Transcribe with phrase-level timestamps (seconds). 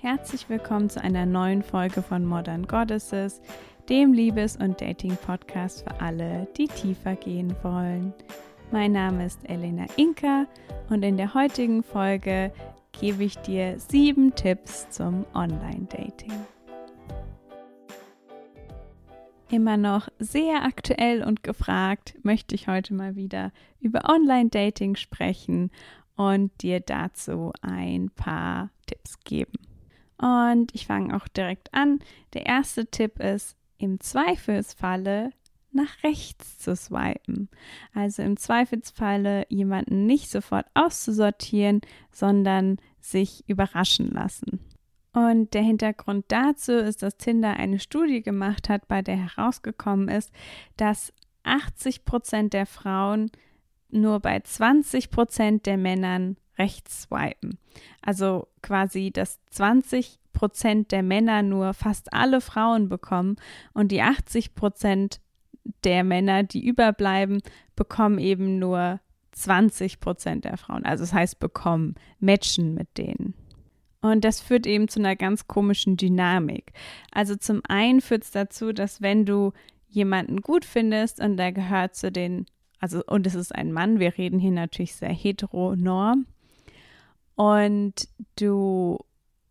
[0.00, 3.40] Herzlich willkommen zu einer neuen Folge von Modern Goddesses,
[3.88, 8.12] dem Liebes- und Dating-Podcast für alle, die tiefer gehen wollen.
[8.70, 10.46] Mein Name ist Elena Inka
[10.90, 12.52] und in der heutigen Folge
[12.92, 16.32] gebe ich dir sieben Tipps zum Online-Dating.
[19.52, 25.70] Immer noch sehr aktuell und gefragt möchte ich heute mal wieder über Online-Dating sprechen
[26.16, 29.52] und dir dazu ein paar Tipps geben.
[30.16, 31.98] Und ich fange auch direkt an.
[32.32, 35.32] Der erste Tipp ist, im Zweifelsfalle
[35.70, 37.50] nach rechts zu swipen.
[37.92, 44.60] Also im Zweifelsfalle jemanden nicht sofort auszusortieren, sondern sich überraschen lassen.
[45.12, 50.32] Und der Hintergrund dazu ist, dass Tinder eine Studie gemacht hat, bei der herausgekommen ist,
[50.76, 51.12] dass
[51.44, 53.30] 80 Prozent der Frauen
[53.90, 57.58] nur bei 20 Prozent der Männern rechts swipen.
[58.00, 63.36] Also quasi, dass 20 Prozent der Männer nur fast alle Frauen bekommen
[63.74, 65.20] und die 80 Prozent
[65.84, 67.42] der Männer, die überbleiben,
[67.76, 69.00] bekommen eben nur
[69.32, 70.84] 20 Prozent der Frauen.
[70.84, 73.34] Also das heißt, bekommen, matchen mit denen.
[74.02, 76.72] Und das führt eben zu einer ganz komischen Dynamik.
[77.12, 79.52] Also zum einen führt es dazu, dass wenn du
[79.88, 82.46] jemanden gut findest und der gehört zu den,
[82.80, 86.26] also und es ist ein Mann, wir reden hier natürlich sehr heteronorm,
[87.34, 88.98] und du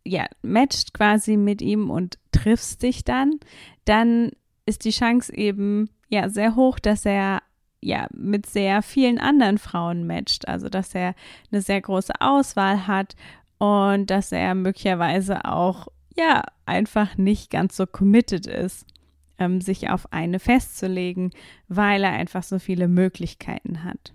[0.03, 3.39] ja, matcht quasi mit ihm und triffst dich dann,
[3.86, 4.31] dann
[4.65, 7.41] ist die Chance eben ja sehr hoch, dass er
[7.81, 11.15] ja mit sehr vielen anderen Frauen matcht, also dass er
[11.52, 13.15] eine sehr große Auswahl hat
[13.62, 18.88] und dass er möglicherweise auch ja einfach nicht ganz so committed ist,
[19.38, 21.30] ähm, sich auf eine festzulegen,
[21.67, 24.14] weil er einfach so viele Möglichkeiten hat.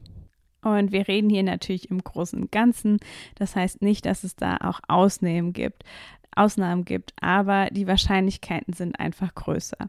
[0.63, 2.99] Und wir reden hier natürlich im Großen und Ganzen.
[3.37, 5.85] Das heißt nicht, dass es da auch Ausnahmen gibt.
[6.35, 9.89] Ausnahmen gibt, aber die Wahrscheinlichkeiten sind einfach größer.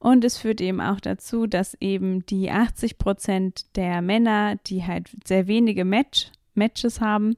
[0.00, 5.10] Und es führt eben auch dazu, dass eben die 80 Prozent der Männer, die halt
[5.24, 7.36] sehr wenige Match, Matches haben,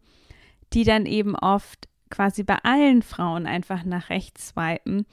[0.73, 5.07] die dann eben oft quasi bei allen Frauen einfach nach rechts swipen,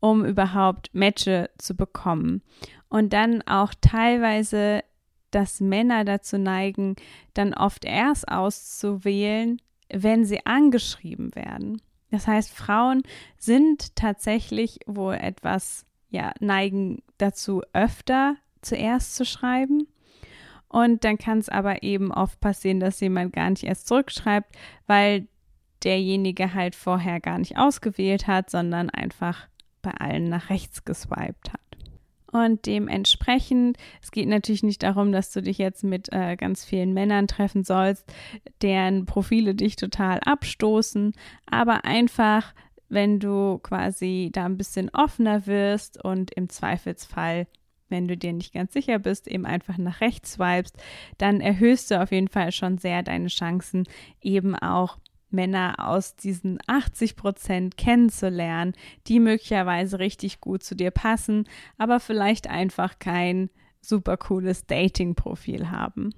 [0.00, 2.42] um überhaupt Matches zu bekommen.
[2.88, 4.82] Und dann auch teilweise
[5.32, 6.94] dass Männer dazu neigen,
[7.34, 9.60] dann oft erst auszuwählen,
[9.92, 11.82] wenn sie angeschrieben werden.
[12.10, 13.02] Das heißt, Frauen
[13.38, 19.88] sind tatsächlich wohl etwas, ja, neigen dazu, öfter zuerst zu schreiben.
[20.72, 24.56] Und dann kann es aber eben oft passieren, dass jemand gar nicht erst zurückschreibt,
[24.86, 25.28] weil
[25.84, 29.48] derjenige halt vorher gar nicht ausgewählt hat, sondern einfach
[29.82, 31.60] bei allen nach rechts geswiped hat.
[32.32, 36.94] Und dementsprechend, es geht natürlich nicht darum, dass du dich jetzt mit äh, ganz vielen
[36.94, 38.10] Männern treffen sollst,
[38.62, 41.12] deren Profile dich total abstoßen,
[41.44, 42.54] aber einfach,
[42.88, 47.46] wenn du quasi da ein bisschen offener wirst und im Zweifelsfall
[47.92, 50.76] wenn du dir nicht ganz sicher bist, eben einfach nach rechts swipest,
[51.18, 53.84] dann erhöhst du auf jeden Fall schon sehr deine Chancen,
[54.20, 54.98] eben auch
[55.30, 58.74] Männer aus diesen 80 Prozent kennenzulernen,
[59.06, 61.44] die möglicherweise richtig gut zu dir passen,
[61.78, 66.10] aber vielleicht einfach kein super cooles Dating-Profil haben.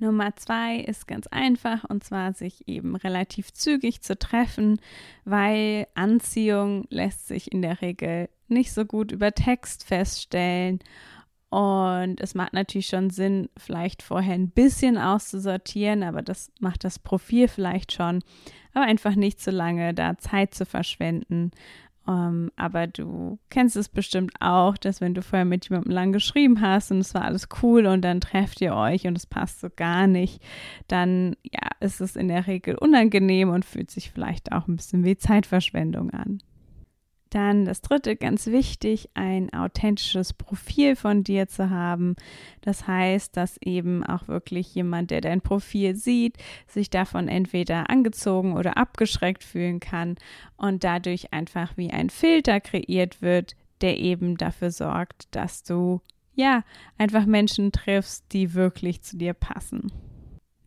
[0.00, 4.80] Nummer zwei ist ganz einfach und zwar sich eben relativ zügig zu treffen,
[5.24, 10.80] weil Anziehung lässt sich in der Regel nicht so gut über Text feststellen
[11.50, 16.98] und es macht natürlich schon Sinn, vielleicht vorher ein bisschen auszusortieren, aber das macht das
[16.98, 18.22] Profil vielleicht schon.
[18.74, 21.50] Aber einfach nicht zu lange da Zeit zu verschwenden.
[22.06, 26.12] Um, ähm, aber du kennst es bestimmt auch, dass wenn du vorher mit jemandem lang
[26.12, 29.60] geschrieben hast und es war alles cool und dann trefft ihr euch und es passt
[29.60, 30.42] so gar nicht,
[30.86, 35.04] dann ja, ist es in der Regel unangenehm und fühlt sich vielleicht auch ein bisschen
[35.04, 36.38] wie Zeitverschwendung an.
[37.30, 42.16] Dann das dritte, ganz wichtig, ein authentisches Profil von dir zu haben.
[42.62, 48.54] Das heißt, dass eben auch wirklich jemand, der dein Profil sieht, sich davon entweder angezogen
[48.54, 50.16] oder abgeschreckt fühlen kann
[50.56, 56.00] und dadurch einfach wie ein Filter kreiert wird, der eben dafür sorgt, dass du
[56.34, 56.62] ja
[56.96, 59.92] einfach Menschen triffst, die wirklich zu dir passen.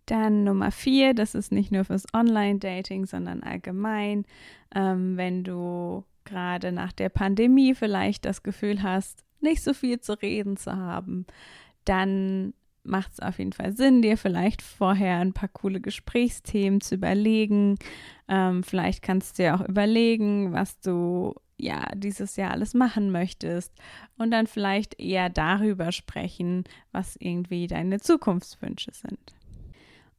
[0.05, 4.25] Dann Nummer vier, das ist nicht nur fürs Online-Dating, sondern allgemein,
[4.75, 10.13] ähm, wenn du gerade nach der Pandemie vielleicht das Gefühl hast, nicht so viel zu
[10.21, 11.25] reden zu haben,
[11.85, 12.53] dann
[12.83, 17.77] macht es auf jeden Fall Sinn, dir vielleicht vorher ein paar coole Gesprächsthemen zu überlegen.
[18.27, 23.71] Ähm, vielleicht kannst du dir auch überlegen, was du ja dieses Jahr alles machen möchtest
[24.17, 29.35] und dann vielleicht eher darüber sprechen, was irgendwie deine Zukunftswünsche sind.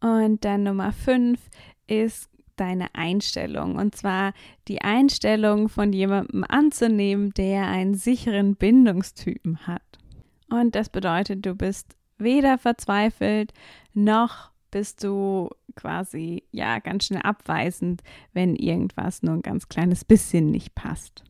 [0.01, 1.41] Und dann Nummer fünf
[1.87, 3.77] ist deine Einstellung.
[3.77, 4.33] Und zwar
[4.69, 9.83] die Einstellung von jemandem anzunehmen, der einen sicheren Bindungstypen hat.
[10.49, 13.53] Und das bedeutet, du bist weder verzweifelt
[13.95, 18.03] noch bist du quasi ja ganz schnell abweisend,
[18.33, 21.23] wenn irgendwas nur ein ganz kleines bisschen nicht passt.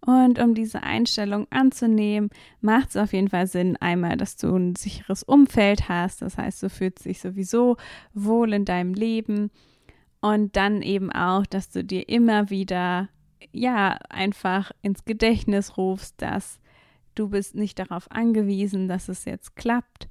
[0.00, 2.30] Und um diese Einstellung anzunehmen,
[2.60, 6.22] macht es auf jeden Fall Sinn, einmal, dass du ein sicheres Umfeld hast.
[6.22, 7.76] Das heißt, du fühlst dich sowieso
[8.14, 9.50] wohl in deinem Leben.
[10.20, 13.08] Und dann eben auch, dass du dir immer wieder,
[13.52, 16.58] ja, einfach ins Gedächtnis rufst, dass
[17.14, 20.08] du bist nicht darauf angewiesen, dass es jetzt klappt.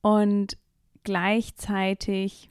[0.00, 0.58] Und
[1.02, 2.50] gleichzeitig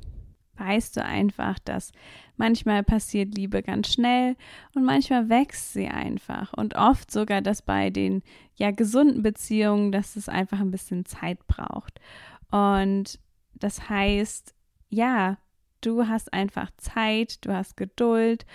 [0.57, 1.91] weißt du einfach, dass
[2.35, 4.35] manchmal passiert Liebe ganz schnell
[4.73, 6.53] und manchmal wächst sie einfach.
[6.53, 8.23] Und oft sogar, dass bei den
[8.55, 11.99] ja gesunden Beziehungen, dass es einfach ein bisschen Zeit braucht.
[12.51, 13.19] Und
[13.53, 14.53] das heißt,
[14.89, 15.37] ja,
[15.81, 18.45] du hast einfach Zeit, du hast Geduld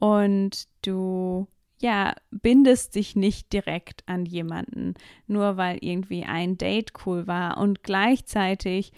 [0.00, 1.48] und du
[1.80, 4.94] ja, bindest dich nicht direkt an jemanden,
[5.28, 7.58] nur weil irgendwie ein Date cool war.
[7.58, 8.92] Und gleichzeitig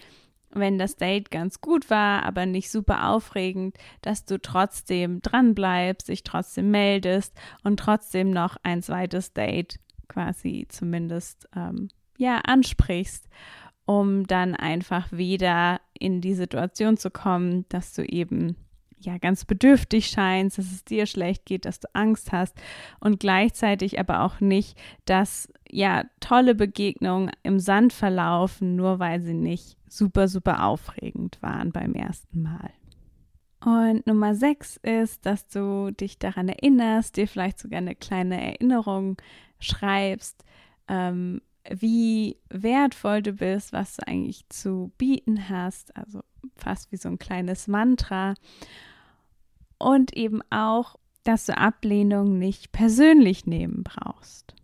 [0.53, 6.09] wenn das Date ganz gut war, aber nicht super aufregend, dass du trotzdem dran bleibst,
[6.09, 13.29] dich trotzdem meldest und trotzdem noch ein zweites Date quasi zumindest ähm, ja ansprichst,
[13.85, 18.55] um dann einfach wieder in die Situation zu kommen, dass du eben
[18.99, 22.55] ja ganz bedürftig scheinst, dass es dir schlecht geht, dass du Angst hast
[22.99, 29.33] und gleichzeitig aber auch nicht, dass ja tolle Begegnungen im Sand verlaufen, nur weil sie
[29.33, 32.71] nicht super, super aufregend waren beim ersten Mal.
[33.63, 39.17] Und Nummer sechs ist, dass du dich daran erinnerst, dir vielleicht sogar eine kleine Erinnerung
[39.59, 40.43] schreibst,
[40.87, 46.21] ähm, wie wertvoll du bist, was du eigentlich zu bieten hast, also
[46.55, 48.33] fast wie so ein kleines Mantra.
[49.77, 54.55] Und eben auch, dass du Ablehnung nicht persönlich nehmen brauchst.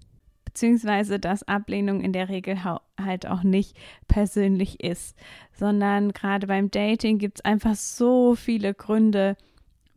[0.45, 3.77] Beziehungsweise dass Ablehnung in der Regel halt auch nicht
[4.07, 5.15] persönlich ist,
[5.53, 9.37] sondern gerade beim Dating gibt es einfach so viele Gründe,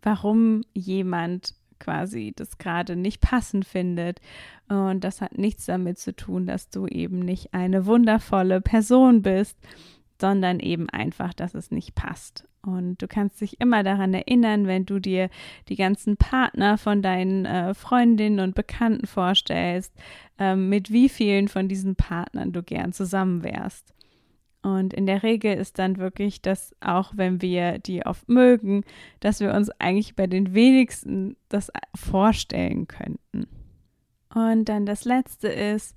[0.02, 4.21] warum jemand quasi das gerade nicht passend findet.
[4.69, 9.59] Und das hat nichts damit zu tun, dass du eben nicht eine wundervolle Person bist,
[10.21, 12.47] sondern eben einfach, dass es nicht passt.
[12.62, 15.31] Und du kannst dich immer daran erinnern, wenn du dir
[15.69, 19.94] die ganzen Partner von deinen äh, Freundinnen und Bekannten vorstellst,
[20.38, 23.94] äh, mit wie vielen von diesen Partnern du gern zusammen wärst.
[24.62, 28.85] Und in der Regel ist dann wirklich das, auch wenn wir die oft mögen,
[29.21, 33.47] dass wir uns eigentlich bei den wenigsten das vorstellen könnten.
[34.35, 35.97] Und dann das letzte ist,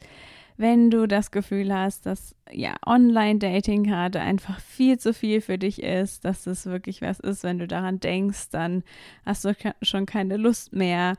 [0.56, 5.82] wenn du das Gefühl hast, dass ja Online-Dating gerade einfach viel zu viel für dich
[5.82, 8.84] ist, dass es wirklich was ist, wenn du daran denkst, dann
[9.26, 11.16] hast du schon keine Lust mehr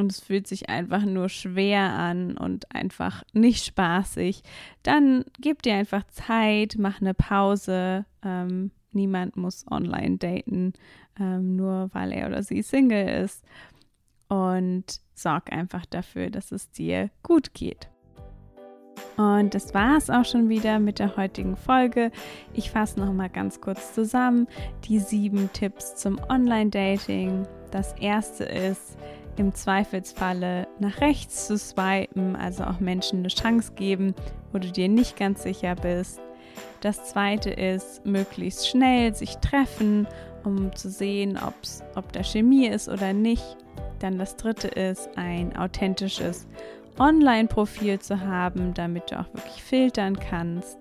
[0.00, 4.42] und es fühlt sich einfach nur schwer an und einfach nicht spaßig,
[4.82, 8.06] dann gib dir einfach Zeit, mach eine Pause.
[8.24, 10.72] Ähm, niemand muss online daten,
[11.18, 13.44] ähm, nur weil er oder sie Single ist.
[14.28, 17.90] Und sorg einfach dafür, dass es dir gut geht.
[19.16, 22.10] Und das war es auch schon wieder mit der heutigen Folge.
[22.54, 24.46] Ich fasse noch mal ganz kurz zusammen
[24.84, 27.46] die sieben Tipps zum Online-Dating.
[27.70, 28.96] Das erste ist,
[29.36, 34.14] im Zweifelsfalle nach rechts zu swipen, also auch Menschen eine Chance geben,
[34.52, 36.20] wo du dir nicht ganz sicher bist.
[36.80, 40.06] Das zweite ist, möglichst schnell sich treffen,
[40.44, 43.56] um zu sehen, ob's, ob da Chemie ist oder nicht.
[43.98, 46.46] Dann das dritte ist, ein authentisches
[46.98, 50.78] Online-Profil zu haben, damit du auch wirklich filtern kannst.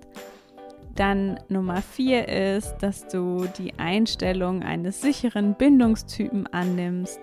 [0.95, 7.19] Dann Nummer vier ist, dass du die Einstellung eines sicheren Bindungstypen annimmst.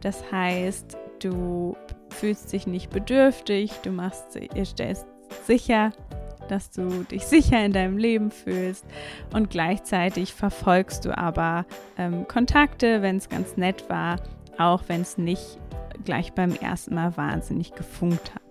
[0.00, 1.76] Das heißt, du
[2.10, 5.06] fühlst dich nicht bedürftig, du machst, stellst
[5.44, 5.92] sicher,
[6.48, 8.84] dass du dich sicher in deinem Leben fühlst
[9.34, 11.66] und gleichzeitig verfolgst du aber
[11.98, 14.20] ähm, Kontakte, wenn es ganz nett war,
[14.56, 15.58] auch wenn es nicht
[16.04, 18.47] gleich beim ersten Mal wahnsinnig gefunkt hat.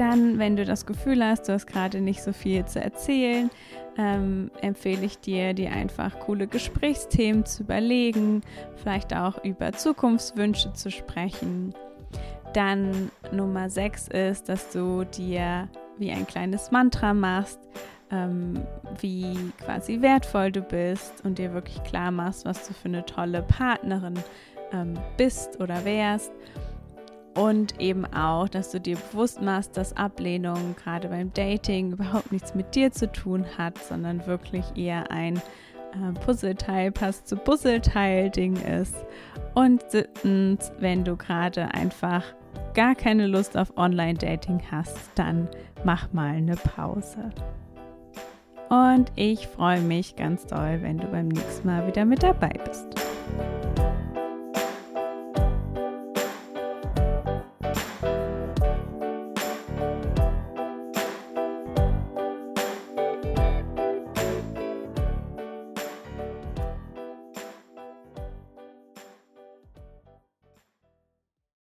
[0.00, 3.50] Dann, wenn du das Gefühl hast, du hast gerade nicht so viel zu erzählen,
[3.98, 8.40] ähm, empfehle ich dir, dir einfach coole Gesprächsthemen zu überlegen,
[8.76, 11.74] vielleicht auch über Zukunftswünsche zu sprechen.
[12.54, 17.60] Dann Nummer 6 ist, dass du dir wie ein kleines Mantra machst,
[18.10, 18.54] ähm,
[19.02, 23.42] wie quasi wertvoll du bist und dir wirklich klar machst, was du für eine tolle
[23.42, 24.18] Partnerin
[24.72, 26.32] ähm, bist oder wärst.
[27.34, 32.54] Und eben auch, dass du dir bewusst machst, dass Ablehnung gerade beim Dating überhaupt nichts
[32.54, 38.96] mit dir zu tun hat, sondern wirklich eher ein äh, Puzzleteil passt zu Puzzleteil-Ding ist.
[39.54, 42.24] Und siebtens, wenn du gerade einfach
[42.74, 45.48] gar keine Lust auf Online-Dating hast, dann
[45.84, 47.30] mach mal eine Pause.
[48.68, 52.99] Und ich freue mich ganz doll, wenn du beim nächsten Mal wieder mit dabei bist.